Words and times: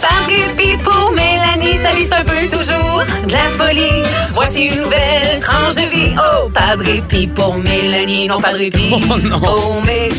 Par 0.00 0.26
répit 0.26 0.76
pour 0.82 1.12
Mélanie, 1.12 1.76
un 2.12 2.24
peu 2.24 2.48
toujours 2.48 3.02
de 3.26 3.32
la 3.32 3.48
folie. 3.48 4.02
Voici 4.32 4.66
une 4.66 4.76
nouvelle 4.76 5.40
tranche 5.40 5.74
de 5.74 5.80
vie. 5.80 6.14
Oh, 6.16 6.48
pas 6.50 6.76
de 6.76 6.84
répit 6.84 7.26
pour 7.26 7.56
Mélanie, 7.56 8.28
non 8.28 8.38
pas 8.38 8.52
de 8.52 8.58
répit 8.58 8.90
Oh 8.92 9.16
non. 9.18 9.40
pour 9.40 9.82
Mélanie. 9.82 10.18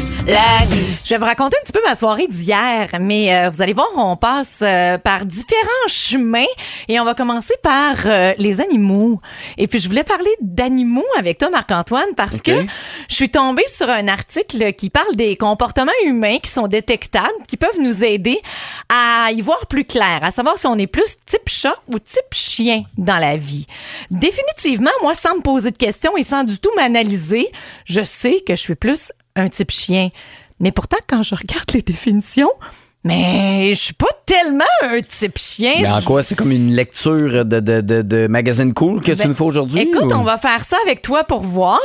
Je 1.10 1.16
vais 1.16 1.18
vous 1.18 1.26
raconter 1.26 1.58
un 1.60 1.64
petit 1.64 1.74
peu 1.74 1.80
ma 1.88 1.96
soirée 1.96 2.28
d'hier, 2.28 2.88
mais 3.00 3.34
euh, 3.34 3.50
vous 3.50 3.64
allez 3.64 3.74
voir, 3.74 3.88
on 3.96 4.16
passe 4.16 4.60
euh, 4.62 5.00
par 5.00 5.26
différents 5.26 5.88
chemins 5.88 6.46
et 6.88 7.00
on 7.00 7.04
va 7.06 7.16
commencer 7.16 7.56
par 7.64 7.96
euh, 8.06 8.34
les 8.38 8.62
animaux. 8.62 9.20
Et 9.58 9.68
puis, 9.68 9.80
je 9.80 9.88
voulais 9.88 10.04
parler 10.04 10.30
d'animaux 10.40 11.06
avec 11.18 11.40
toi, 11.40 11.50
Marc-Antoine, 11.50 12.14
parce 12.16 12.42
que 12.44 12.52
je 13.10 13.16
suis 13.16 13.30
tombée 13.30 13.66
sur 13.76 13.90
un 13.90 14.08
article 14.08 14.74
qui 14.74 14.92
parle 14.92 15.16
des 15.16 15.36
comportements 15.36 15.92
humains 16.06 16.38
qui 16.44 16.52
sont 16.52 16.68
détectables, 16.68 17.28
qui 17.48 17.58
peuvent 17.58 17.80
nous 17.80 18.04
aider 18.04 18.38
à 18.90 19.32
y 19.32 19.42
voir 19.42 19.66
plus 19.70 19.86
clair, 19.86 20.20
à 20.24 20.32
savoir 20.32 20.58
si 20.58 20.68
on 20.68 20.78
est 20.78 20.88
plus 20.88 21.16
type 21.26 21.48
chat 21.48 21.76
ou 21.88 22.00
type 22.00 22.34
chien 22.34 22.84
dans 22.98 23.18
la 23.18 23.38
vie. 23.38 23.66
Définitivement, 24.12 24.92
moi, 25.02 25.14
sans 25.16 25.36
me 25.36 25.42
poser 25.42 25.72
de 25.72 25.78
questions 25.78 26.18
et 26.18 26.24
sans 26.24 26.44
du 26.44 26.58
tout 26.60 26.72
m'analyser, 26.76 27.48
je 27.86 28.02
sais 28.04 28.42
que 28.46 28.56
je 28.56 28.62
suis 28.62 28.76
plus 28.76 29.12
un 29.36 29.48
type 29.48 29.72
chien. 29.72 30.10
Mais 30.60 30.72
pourtant, 30.72 30.98
quand 31.08 31.24
je 31.24 31.36
regarde 31.36 31.72
les 31.74 31.82
définitions, 31.82 32.50
mais 33.06 33.70
je 33.74 33.80
suis 33.80 33.94
pas 33.94 34.08
tellement 34.26 34.66
un 34.82 35.00
type 35.02 35.38
chien. 35.38 35.76
Mais 35.82 35.90
en 35.90 36.02
quoi? 36.02 36.22
C'est 36.22 36.36
comme 36.36 36.52
une 36.52 36.74
lecture 36.76 37.46
de, 37.46 37.60
de, 37.62 37.80
de, 37.80 38.02
de 38.02 38.28
magazine 38.28 38.74
cool 38.74 39.00
que 39.00 39.12
tu 39.12 39.18
Ben, 39.18 39.28
nous 39.30 39.36
fais 39.36 39.44
aujourd'hui? 39.46 39.80
Écoute, 39.80 40.12
ou- 40.12 40.16
on 40.16 40.24
va 40.24 40.38
faire 40.38 40.66
ça 40.66 40.76
avec 40.84 41.02
toi 41.02 41.24
pour 41.24 41.42
voir. 41.42 41.80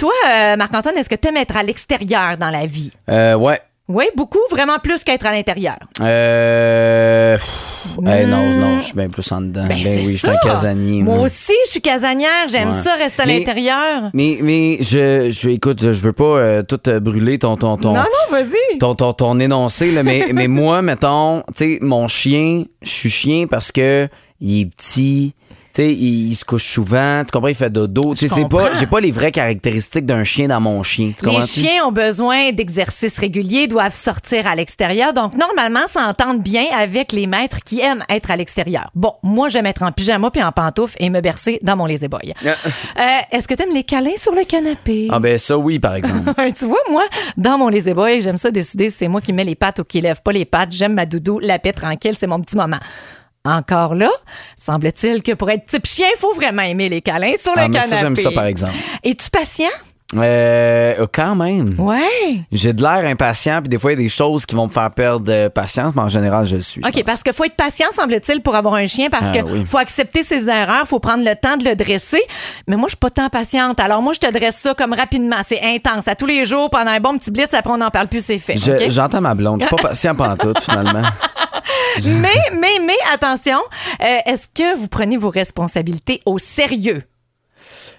Toi, 0.00 0.12
euh, 0.28 0.56
Marc-Antoine, 0.56 0.96
est-ce 0.96 1.08
que 1.08 1.14
tu 1.14 1.28
aimes 1.28 1.36
être 1.36 1.56
à 1.56 1.62
l'extérieur 1.62 2.36
dans 2.36 2.50
la 2.50 2.66
vie? 2.66 2.90
Euh, 3.08 3.34
ouais. 3.36 3.60
Oui, 3.92 4.04
beaucoup, 4.14 4.38
vraiment 4.52 4.78
plus 4.78 5.02
qu'être 5.02 5.26
à 5.26 5.32
l'intérieur. 5.32 5.76
Euh. 6.00 7.36
pff, 7.36 8.06
hey, 8.06 8.24
non, 8.26 8.46
non, 8.56 8.78
je 8.78 8.84
suis 8.84 8.94
bien 8.94 9.08
plus 9.08 9.30
en 9.32 9.40
dedans. 9.40 9.66
Ben, 9.68 9.82
Ben, 9.82 9.98
oui, 9.98 10.12
je 10.12 10.16
suis 10.16 10.28
un 10.28 10.36
casanier. 10.36 11.02
Moi 11.02 11.18
aussi, 11.18 11.52
je 11.66 11.70
suis 11.72 11.80
casanière. 11.80 12.46
J'aime 12.48 12.68
Ouais. 12.68 12.82
ça, 12.82 12.94
rester 12.94 13.22
à 13.22 13.26
l'intérieur. 13.26 14.10
Mais, 14.14 14.38
mais 14.42 14.78
je, 14.80 15.30
je, 15.30 15.48
écoute, 15.48 15.80
je 15.80 15.88
veux 16.02 16.12
pas 16.12 16.24
euh, 16.24 16.62
tout 16.62 16.78
euh, 16.88 17.00
brûler 17.00 17.40
ton, 17.40 17.56
ton, 17.56 17.76
ton, 17.76 17.92
Non, 17.94 18.00
non, 18.00 18.30
vas-y. 18.30 18.78
ton, 18.78 18.94
ton, 18.94 19.12
ton 19.12 19.40
énoncé, 19.40 19.90
là, 19.90 20.04
mais, 20.04 20.26
mais 20.32 20.46
moi, 20.46 20.82
mettons, 20.82 21.42
tu 21.56 21.74
sais, 21.74 21.78
mon 21.80 22.06
chien, 22.06 22.64
je 22.82 22.90
suis 22.90 23.10
chien 23.10 23.46
parce 23.50 23.72
que 23.72 24.08
il 24.40 24.60
est 24.62 24.66
petit. 24.66 25.34
Tu 25.72 25.82
sais, 25.82 25.92
il, 25.92 26.30
il 26.30 26.34
se 26.34 26.44
couche 26.44 26.64
souvent, 26.64 27.22
tu 27.24 27.30
comprends, 27.30 27.48
il 27.48 27.54
fait 27.54 27.70
dodo. 27.70 28.14
Tu 28.14 28.28
sais, 28.28 28.44
pas, 28.48 28.74
j'ai 28.74 28.86
pas 28.86 29.00
les 29.00 29.12
vraies 29.12 29.30
caractéristiques 29.30 30.06
d'un 30.06 30.24
chien 30.24 30.48
dans 30.48 30.60
mon 30.60 30.82
chien. 30.82 31.12
Tu 31.16 31.28
Les 31.28 31.40
chiens 31.42 31.86
ont 31.86 31.92
besoin 31.92 32.50
d'exercices 32.52 33.18
réguliers, 33.18 33.68
doivent 33.68 33.94
sortir 33.94 34.46
à 34.46 34.54
l'extérieur. 34.54 35.12
Donc, 35.12 35.34
normalement, 35.36 35.86
s'entendent 35.86 36.42
bien 36.42 36.64
avec 36.76 37.12
les 37.12 37.26
maîtres 37.26 37.60
qui 37.64 37.80
aiment 37.80 38.04
être 38.08 38.30
à 38.30 38.36
l'extérieur. 38.36 38.90
Bon, 38.94 39.14
moi, 39.22 39.48
j'aime 39.48 39.66
être 39.66 39.82
en 39.82 39.92
pyjama 39.92 40.30
puis 40.30 40.42
en 40.42 40.52
pantoufles 40.52 40.96
et 40.98 41.08
me 41.10 41.20
bercer 41.20 41.58
dans 41.62 41.76
mon 41.76 41.86
lazy 41.86 42.08
boy. 42.08 42.34
Euh, 42.44 43.02
Est-ce 43.30 43.46
que 43.46 43.54
tu 43.54 43.62
aimes 43.62 43.74
les 43.74 43.84
câlins 43.84 44.16
sur 44.16 44.34
le 44.34 44.44
canapé? 44.44 45.08
Ah 45.10 45.20
ben 45.20 45.38
ça, 45.38 45.56
oui, 45.56 45.78
par 45.78 45.94
exemple. 45.94 46.32
tu 46.58 46.66
vois, 46.66 46.78
moi, 46.90 47.04
dans 47.36 47.58
mon 47.58 47.68
lazy 47.68 47.92
boy, 47.94 48.20
j'aime 48.20 48.36
ça 48.36 48.50
décider, 48.50 48.90
c'est 48.90 49.08
moi 49.08 49.20
qui 49.20 49.32
mets 49.32 49.44
les 49.44 49.54
pattes 49.54 49.78
ou 49.78 49.84
qui 49.84 50.00
lève 50.00 50.20
pas 50.22 50.32
les 50.32 50.44
pattes. 50.44 50.72
J'aime 50.72 50.94
ma 50.94 51.06
doudou, 51.06 51.38
la 51.38 51.58
paix 51.58 51.72
tranquille, 51.72 52.14
c'est 52.18 52.26
mon 52.26 52.40
petit 52.40 52.56
moment. 52.56 52.78
Encore 53.44 53.94
là, 53.94 54.10
semble-t-il 54.56 55.22
que 55.22 55.32
pour 55.32 55.48
être 55.50 55.64
type 55.66 55.86
chien, 55.86 56.06
il 56.14 56.18
faut 56.18 56.34
vraiment 56.34 56.62
aimer 56.62 56.88
les 56.90 57.00
câlins 57.00 57.32
sur 57.36 57.52
Ah, 57.56 57.62
le 57.66 57.68
mais 57.72 57.80
ça, 57.80 57.86
canapé. 57.96 58.00
j'aime 58.02 58.16
ça, 58.16 58.30
par 58.32 58.44
exemple. 58.44 58.74
Es-tu 59.02 59.30
patient? 59.30 59.68
Euh, 60.16 61.06
quand 61.14 61.36
même. 61.36 61.68
Ouais. 61.78 62.42
J'ai 62.50 62.72
de 62.72 62.82
l'air 62.82 63.04
impatient, 63.08 63.60
puis 63.62 63.68
des 63.68 63.78
fois, 63.78 63.92
il 63.92 63.94
y 63.94 64.00
a 64.00 64.02
des 64.02 64.08
choses 64.08 64.44
qui 64.44 64.56
vont 64.56 64.66
me 64.66 64.72
faire 64.72 64.90
perdre 64.90 65.24
euh, 65.32 65.48
patience, 65.48 65.94
mais 65.94 66.02
en 66.02 66.08
général, 66.08 66.46
je 66.46 66.56
le 66.56 66.62
suis. 66.62 66.80
OK, 66.84 67.04
parce 67.06 67.22
qu'il 67.22 67.32
faut 67.32 67.44
être 67.44 67.54
patient, 67.54 67.86
semble-t-il, 67.92 68.42
pour 68.42 68.56
avoir 68.56 68.74
un 68.74 68.86
chien, 68.88 69.08
parce 69.08 69.28
Ah 69.30 69.38
que 69.38 69.44
oui. 69.48 69.64
faut 69.66 69.78
accepter 69.78 70.24
ses 70.24 70.48
erreurs, 70.48 70.86
faut 70.86 70.98
prendre 70.98 71.24
le 71.24 71.34
temps 71.36 71.56
de 71.56 71.64
le 71.64 71.76
dresser. 71.76 72.20
Mais 72.66 72.74
moi, 72.76 72.88
je 72.88 72.90
suis 72.90 72.98
pas 72.98 73.10
tant 73.10 73.28
patiente. 73.28 73.78
Alors, 73.78 74.02
moi, 74.02 74.12
je 74.12 74.18
te 74.18 74.30
dresse 74.32 74.56
ça 74.56 74.74
comme 74.74 74.92
rapidement. 74.94 75.36
C'est 75.46 75.62
intense. 75.62 76.08
À 76.08 76.16
tous 76.16 76.26
les 76.26 76.44
jours, 76.44 76.68
pendant 76.70 76.90
un 76.90 77.00
bon 77.00 77.16
petit 77.16 77.30
blitz, 77.30 77.54
après, 77.54 77.72
on 77.72 77.76
n'en 77.78 77.90
parle 77.90 78.08
plus, 78.08 78.24
c'est 78.24 78.38
fait. 78.40 78.56
Je-? 78.56 78.90
J'entends 78.90 79.20
ma 79.20 79.34
blonde. 79.34 79.60
Je 79.62 79.66
suis 79.68 79.76
pas 79.76 79.82
patient 79.90 80.14
pantoute, 80.16 80.60
finalement. 80.60 81.02
Mais, 82.06 82.50
mais, 82.52 82.78
mais, 82.84 82.96
attention, 83.12 83.58
euh, 84.02 84.18
est-ce 84.26 84.48
que 84.48 84.76
vous 84.76 84.88
prenez 84.88 85.16
vos 85.16 85.30
responsabilités 85.30 86.20
au 86.24 86.38
sérieux? 86.38 87.02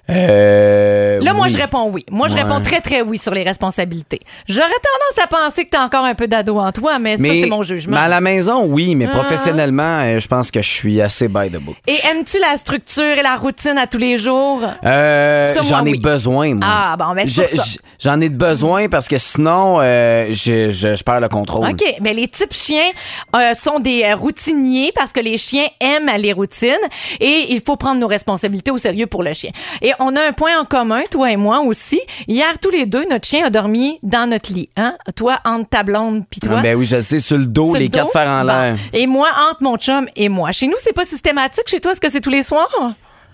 Euh, 0.09 1.19
Là, 1.21 1.33
moi, 1.33 1.45
oui. 1.45 1.51
je 1.51 1.57
réponds 1.57 1.89
oui. 1.91 2.05
Moi, 2.11 2.27
je 2.27 2.33
Ouais. 2.33 2.41
réponds 2.41 2.61
très, 2.61 2.81
très 2.81 3.01
oui 3.01 3.17
sur 3.17 3.33
les 3.33 3.43
responsabilités. 3.43 4.19
J'aurais 4.47 4.67
tendance 4.69 5.23
à 5.23 5.27
penser 5.27 5.65
que 5.65 5.69
tu 5.71 5.77
as 5.77 5.83
encore 5.83 6.05
un 6.05 6.15
peu 6.15 6.27
d'ado 6.27 6.57
en 6.59 6.71
toi, 6.71 6.99
mais, 6.99 7.17
ça, 7.17 7.23
c'est 7.23 7.45
mon 7.45 7.63
jugement. 7.63 7.95
Mais 7.97 8.03
à 8.03 8.07
la 8.07 8.21
maison, 8.21 8.65
oui, 8.65 8.95
mais 8.95 9.05
Ah. 9.07 9.15
professionnellement, 9.17 9.99
euh, 10.01 10.19
je 10.19 10.27
pense 10.27 10.51
que 10.51 10.61
je 10.61 10.67
suis 10.69 11.01
assez 11.01 11.27
by 11.27 11.49
the 11.49 11.57
book. 11.61 11.75
Et 11.87 11.95
aimes-tu 12.09 12.39
la 12.39 12.57
structure 12.57 13.03
et 13.03 13.21
la 13.21 13.35
routine 13.35 13.77
à 13.77 13.87
tous 13.87 13.97
les 13.99 14.17
jours? 14.17 14.61
Euh, 14.83 15.53
j'en 15.69 15.85
ai 15.85 15.91
oui. 15.91 15.99
besoin, 15.99 16.55
moi. 16.55 16.65
Ah, 16.65 16.95
bon, 16.97 17.05
Je- 17.23 17.29
je- 17.43 17.77
J'en 18.03 18.19
ai 18.19 18.29
de 18.29 18.35
besoin 18.35 18.89
parce 18.89 19.07
que 19.07 19.19
sinon, 19.19 19.77
euh, 19.79 20.29
je, 20.31 20.71
je, 20.71 20.95
je 20.95 21.03
perds 21.03 21.19
le 21.19 21.29
contrôle. 21.29 21.69
OK, 21.69 21.83
mais 22.01 22.13
les 22.13 22.27
types 22.27 22.51
chiens 22.53 22.89
euh, 23.35 23.53
sont 23.53 23.77
des 23.77 24.11
routiniers 24.13 24.91
parce 24.95 25.11
que 25.11 25.19
les 25.19 25.37
chiens 25.37 25.67
aiment 25.79 26.09
les 26.17 26.33
routines 26.33 26.71
et 27.19 27.45
il 27.53 27.61
faut 27.63 27.75
prendre 27.75 27.99
nos 27.99 28.07
responsabilités 28.07 28.71
au 28.71 28.77
sérieux 28.79 29.05
pour 29.05 29.21
le 29.21 29.35
chien. 29.35 29.51
Et 29.83 29.90
on 29.99 30.15
a 30.15 30.21
un 30.27 30.31
point 30.31 30.59
en 30.59 30.65
commun, 30.65 31.01
toi 31.09 31.31
et 31.31 31.37
moi 31.37 31.59
aussi. 31.61 31.99
Hier, 32.27 32.57
tous 32.59 32.69
les 32.69 32.85
deux, 32.85 33.05
notre 33.09 33.27
chien 33.27 33.45
a 33.45 33.49
dormi 33.49 33.99
dans 34.03 34.29
notre 34.29 34.51
lit. 34.53 34.69
Hein? 34.77 34.95
Toi, 35.15 35.39
entre 35.45 35.69
ta 35.69 35.83
blonde 35.83 36.23
puis 36.29 36.39
toi? 36.39 36.57
Ah, 36.59 36.61
ben 36.61 36.75
oui, 36.75 36.85
je 36.85 37.01
sais, 37.01 37.19
sur 37.19 37.37
le 37.37 37.45
dos, 37.45 37.65
sur 37.65 37.75
les 37.75 37.85
le 37.85 37.89
dos? 37.89 37.99
quatre 37.99 38.11
fers 38.11 38.27
en 38.27 38.43
l'air. 38.43 38.75
Et 38.93 39.07
moi, 39.07 39.29
entre 39.49 39.63
mon 39.63 39.77
chum 39.77 40.07
et 40.15 40.29
moi. 40.29 40.51
Chez 40.51 40.67
nous, 40.67 40.77
c'est 40.79 40.93
pas 40.93 41.05
systématique. 41.05 41.67
Chez 41.67 41.79
toi, 41.79 41.91
est-ce 41.91 42.01
que 42.01 42.09
c'est 42.09 42.21
tous 42.21 42.29
les 42.29 42.43
soirs? 42.43 42.67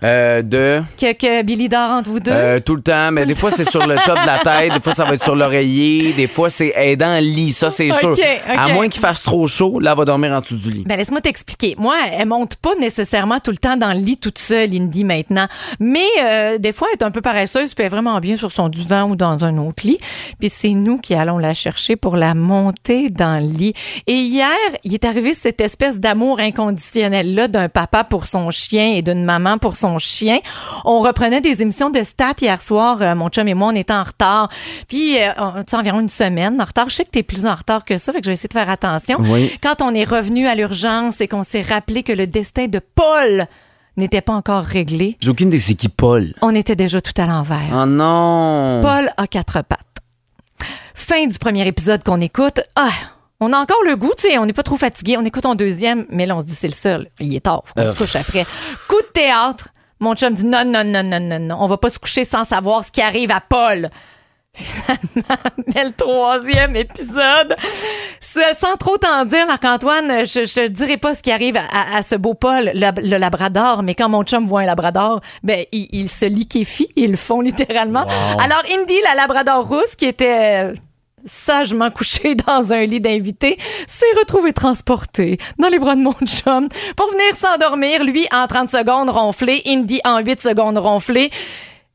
Euh, 0.03 0.41
de? 0.43 0.83
que, 0.99 1.13
que 1.13 1.41
Billy 1.43 1.69
dort 1.69 1.89
entre 1.91 2.09
vous 2.11 2.19
deux? 2.19 2.31
Euh, 2.31 2.59
tout 2.59 2.75
le 2.75 2.81
temps, 2.83 3.11
mais 3.11 3.25
des 3.25 3.33
fois 3.33 3.49
c'est 3.49 3.67
sur 3.69 3.85
le 3.87 3.95
top 4.05 4.19
de 4.21 4.25
la 4.27 4.37
tête, 4.39 4.73
des 4.73 4.79
fois 4.79 4.93
ça 4.93 5.03
va 5.05 5.15
être 5.15 5.23
sur 5.23 5.35
l'oreiller, 5.35 6.13
des 6.13 6.27
fois 6.27 6.49
c'est 6.51 6.71
aidant 6.75 7.15
le 7.15 7.21
lit, 7.21 7.51
ça 7.51 7.69
c'est 7.71 7.91
Ok, 7.91 7.99
sûr. 7.99 8.09
ok. 8.11 8.23
À 8.47 8.67
moins 8.69 8.89
qu'il 8.89 9.01
fasse 9.01 9.23
trop 9.23 9.47
chaud, 9.47 9.79
là 9.79 9.91
elle 9.91 9.97
va 9.97 10.05
dormir 10.05 10.31
en 10.33 10.41
dessous 10.41 10.55
du 10.57 10.69
lit. 10.69 10.83
Ben 10.87 10.97
laisse-moi 10.97 11.19
t'expliquer. 11.21 11.75
Moi, 11.79 11.95
elle 12.13 12.27
monte 12.27 12.57
pas 12.57 12.75
nécessairement 12.79 13.39
tout 13.39 13.49
le 13.51 13.57
temps 13.57 13.75
dans 13.77 13.91
le 13.91 13.99
lit 13.99 14.17
toute 14.17 14.37
seule, 14.37 14.69
Indy, 14.75 15.03
maintenant. 15.03 15.47
Mais 15.79 16.05
euh, 16.21 16.57
des 16.59 16.71
fois, 16.73 16.87
elle 16.93 16.99
est 16.99 17.03
un 17.03 17.11
peu 17.11 17.21
paresseuse, 17.21 17.73
puis 17.73 17.81
elle 17.83 17.87
est 17.87 17.89
vraiment 17.89 18.19
bien 18.19 18.37
sur 18.37 18.51
son 18.51 18.69
divan 18.69 19.09
ou 19.09 19.15
dans 19.15 19.43
un 19.43 19.57
autre 19.57 19.85
lit. 19.87 19.97
Puis 20.39 20.49
c'est 20.49 20.69
nous 20.73 20.99
qui 20.99 21.15
allons 21.15 21.39
la 21.39 21.53
chercher 21.55 21.95
pour 21.95 22.17
la 22.17 22.35
monter 22.35 23.09
dans 23.09 23.41
le 23.41 23.47
lit. 23.47 23.73
Et 24.05 24.13
hier, 24.13 24.47
il 24.83 24.93
est 24.93 25.05
arrivé 25.05 25.33
cette 25.33 25.59
espèce 25.61 25.99
d'amour 25.99 26.39
inconditionnel-là 26.39 27.47
d'un 27.47 27.69
papa 27.69 28.03
pour 28.03 28.27
son 28.27 28.51
chien 28.51 28.93
et 28.95 29.01
d'une 29.01 29.23
maman 29.23 29.57
pour 29.57 29.75
son 29.75 29.86
chien. 29.97 30.39
On 30.85 30.99
reprenait 30.99 31.41
des 31.41 31.61
émissions 31.61 31.89
de 31.89 32.03
stats 32.03 32.33
hier 32.41 32.61
soir. 32.61 33.01
Euh, 33.01 33.15
mon 33.15 33.29
chum 33.29 33.47
et 33.47 33.53
moi, 33.53 33.69
on 33.71 33.75
était 33.75 33.93
en 33.93 34.03
retard. 34.03 34.49
Puis, 34.89 35.17
euh, 35.21 35.31
tu 35.67 35.75
environ 35.75 35.99
une 36.01 36.09
semaine 36.09 36.59
en 36.61 36.65
retard. 36.65 36.89
Je 36.89 36.95
sais 36.95 37.05
que 37.05 37.11
tu 37.11 37.19
es 37.19 37.23
plus 37.23 37.45
en 37.45 37.55
retard 37.55 37.85
que 37.85 37.97
ça, 37.97 38.11
fait 38.11 38.19
que 38.19 38.25
je 38.25 38.29
vais 38.31 38.33
essayer 38.33 38.49
de 38.49 38.53
faire 38.53 38.69
attention. 38.69 39.17
Oui. 39.21 39.51
Quand 39.63 39.81
on 39.81 39.93
est 39.93 40.03
revenu 40.03 40.47
à 40.47 40.55
l'urgence 40.55 41.21
et 41.21 41.27
qu'on 41.27 41.43
s'est 41.43 41.61
rappelé 41.61 42.03
que 42.03 42.11
le 42.13 42.27
destin 42.27 42.67
de 42.67 42.79
Paul 42.95 43.45
n'était 43.95 44.21
pas 44.21 44.33
encore 44.33 44.63
réglé, 44.63 45.17
J'ai 45.21 45.29
aucune 45.29 45.49
des 45.49 45.59
c'est 45.59 45.73
qui 45.73 45.89
Paul? 45.89 46.33
on 46.41 46.53
était 46.53 46.75
déjà 46.75 47.01
tout 47.01 47.19
à 47.19 47.25
l'envers. 47.25 47.69
Oh 47.73 47.85
non. 47.85 48.79
Paul 48.83 49.09
a 49.17 49.25
quatre 49.27 49.63
pattes. 49.63 49.81
Fin 50.93 51.27
du 51.27 51.37
premier 51.37 51.65
épisode 51.67 52.03
qu'on 52.03 52.19
écoute. 52.19 52.59
Ah, 52.75 52.89
on 53.39 53.53
a 53.53 53.57
encore 53.57 53.83
le 53.85 53.95
goût, 53.95 54.11
tu 54.17 54.29
sais, 54.29 54.37
on 54.39 54.45
n'est 54.45 54.53
pas 54.53 54.63
trop 54.63 54.77
fatigué. 54.77 55.15
On 55.17 55.25
écoute 55.25 55.45
en 55.45 55.53
deuxième, 55.55 56.05
mais 56.09 56.25
là, 56.25 56.35
on 56.35 56.41
se 56.41 56.45
dit 56.47 56.55
c'est 56.55 56.67
le 56.67 56.73
seul. 56.73 57.07
Il 57.19 57.35
est 57.35 57.41
tard, 57.41 57.61
faut 57.65 57.73
qu'on 57.75 57.81
Euh, 57.81 57.91
se 57.91 57.95
couche 57.97 58.15
après. 58.15 58.45
Coup 58.87 59.01
de 59.01 59.11
théâtre. 59.13 59.67
Mon 59.99 60.15
chum 60.15 60.33
dit 60.33 60.45
non, 60.45 60.63
non, 60.65 60.83
non, 60.83 61.03
non, 61.03 61.19
non, 61.19 61.39
non. 61.39 61.57
On 61.59 61.67
va 61.67 61.77
pas 61.77 61.89
se 61.89 61.99
coucher 61.99 62.23
sans 62.23 62.43
savoir 62.43 62.85
ce 62.85 62.91
qui 62.91 63.01
arrive 63.01 63.31
à 63.31 63.41
Paul. 63.41 63.89
Finalement, 64.57 65.51
mais 65.67 65.85
le 65.85 65.91
troisième 65.91 66.75
épisode, 66.75 67.55
sans 68.19 68.75
trop 68.77 68.97
t'en 68.97 69.23
dire, 69.25 69.45
Marc-Antoine, 69.45 70.25
je, 70.25 70.45
je 70.45 70.53
te 70.53 70.67
dirai 70.67 70.97
pas 70.97 71.13
ce 71.13 71.21
qui 71.21 71.31
arrive 71.31 71.57
à, 71.57 72.01
ce 72.01 72.15
beau 72.15 72.33
Paul, 72.33 72.71
le, 72.73 73.01
le 73.07 73.17
labrador, 73.17 73.83
mais 73.83 73.93
quand 73.93 74.09
mon 74.09 74.23
chum 74.23 74.47
voit 74.47 74.61
un 74.61 74.65
labrador, 74.65 75.21
ben, 75.43 75.63
il, 75.71 75.87
il 75.91 76.09
se 76.09 76.25
liquéfie, 76.25 76.89
ils 76.95 77.11
le 77.11 77.17
font 77.17 77.41
littéralement. 77.41 78.05
Alors, 78.39 78.63
Indy, 78.71 78.95
la 79.03 79.13
labrador 79.13 79.67
rousse, 79.67 79.95
qui 79.95 80.05
était 80.05 80.73
sagement 81.27 81.91
couchée 81.91 82.35
dans 82.47 82.73
un 82.73 82.85
lit 82.85 83.01
d'invité, 83.01 83.57
s'est 83.85 84.05
retrouvée 84.17 84.53
transportée 84.53 85.37
dans 85.59 85.67
les 85.67 85.79
bras 85.79 85.95
de 85.95 86.01
mon 86.01 86.15
chum 86.25 86.67
pour 86.95 87.09
venir 87.11 87.35
s'endormir, 87.35 88.03
lui 88.03 88.25
en 88.33 88.47
30 88.47 88.69
secondes 88.69 89.09
ronflé, 89.09 89.61
Indy 89.67 89.99
en 90.05 90.19
8 90.19 90.41
secondes 90.41 90.77
ronflé. 90.77 91.29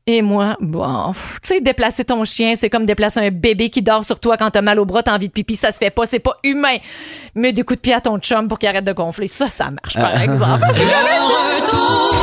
Et 0.05 0.21
moi, 0.21 0.57
bon, 0.59 1.13
tu 1.41 1.47
sais, 1.47 1.61
déplacer 1.61 2.03
ton 2.03 2.25
chien, 2.25 2.55
c'est 2.57 2.69
comme 2.69 2.85
déplacer 2.85 3.21
un 3.21 3.31
bébé 3.31 3.69
qui 3.69 3.81
dort 3.81 4.03
sur 4.03 4.19
toi 4.19 4.35
quand 4.35 4.51
t'as 4.51 4.61
mal 4.61 4.77
au 4.77 4.85
bras, 4.85 5.01
t'as 5.01 5.15
envie 5.15 5.29
de 5.29 5.33
pipi, 5.33 5.55
ça 5.55 5.71
se 5.71 5.77
fait 5.77 5.91
pas, 5.91 6.05
c'est 6.05 6.19
pas 6.19 6.37
humain. 6.43 6.75
Mais 7.35 7.53
des 7.53 7.63
coups 7.63 7.77
de 7.77 7.81
pied 7.81 7.93
à 7.93 8.01
ton 8.01 8.19
chum 8.19 8.49
pour 8.49 8.59
qu'il 8.59 8.67
arrête 8.67 8.83
de 8.83 8.91
gonfler, 8.91 9.27
ça, 9.27 9.47
ça 9.47 9.71
marche, 9.71 9.95
par 9.95 10.21
exemple. 10.21 10.65
Le 10.75 11.61
retour 11.61 12.22